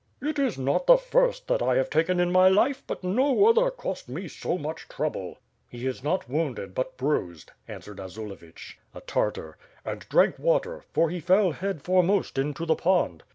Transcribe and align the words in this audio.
"It 0.19 0.39
is 0.39 0.57
not 0.57 0.87
the 0.87 0.97
first 0.97 1.47
that 1.47 1.61
I 1.61 1.75
have 1.75 1.91
taken 1.91 2.19
in 2.19 2.31
my 2.31 2.49
life, 2.49 2.81
but 2.87 3.03
no 3.03 3.45
other 3.45 3.69
cost 3.69 4.09
me 4.09 4.27
so 4.27 4.57
much 4.57 4.87
trouble." 4.89 5.37
"He 5.69 5.85
is 5.85 6.03
not 6.03 6.27
wounded, 6.27 6.73
but 6.73 6.97
bruised," 6.97 7.51
answered 7.67 7.99
Azulevich, 7.99 8.79
a 8.95 9.01
Tartar,... 9.01 9.57
"and 9.85 9.99
drank 10.09 10.39
water; 10.39 10.81
for 10.91 11.11
he 11.11 11.19
fell 11.19 11.51
head 11.51 11.83
foremost 11.83 12.39
into 12.39 12.65
the 12.65 12.73
pond." 12.75 13.21